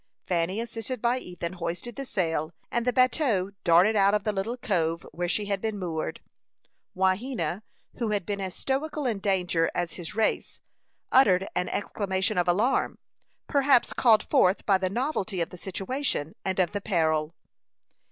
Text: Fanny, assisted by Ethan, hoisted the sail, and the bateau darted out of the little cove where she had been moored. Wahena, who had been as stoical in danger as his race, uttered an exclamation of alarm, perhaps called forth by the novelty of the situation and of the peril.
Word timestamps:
Fanny, 0.25 0.59
assisted 0.59 0.99
by 0.99 1.19
Ethan, 1.19 1.53
hoisted 1.53 1.95
the 1.95 2.07
sail, 2.07 2.51
and 2.71 2.87
the 2.87 2.91
bateau 2.91 3.51
darted 3.63 3.95
out 3.95 4.15
of 4.15 4.23
the 4.23 4.31
little 4.33 4.57
cove 4.57 5.05
where 5.11 5.29
she 5.29 5.45
had 5.45 5.61
been 5.61 5.77
moored. 5.77 6.21
Wahena, 6.95 7.61
who 7.99 8.09
had 8.09 8.25
been 8.25 8.41
as 8.41 8.55
stoical 8.55 9.05
in 9.05 9.19
danger 9.19 9.69
as 9.75 9.93
his 9.93 10.15
race, 10.15 10.59
uttered 11.11 11.47
an 11.55 11.69
exclamation 11.69 12.39
of 12.39 12.47
alarm, 12.47 12.97
perhaps 13.47 13.93
called 13.93 14.23
forth 14.23 14.65
by 14.65 14.79
the 14.79 14.89
novelty 14.89 15.39
of 15.39 15.51
the 15.51 15.55
situation 15.59 16.33
and 16.43 16.57
of 16.59 16.71
the 16.71 16.81
peril. 16.81 17.35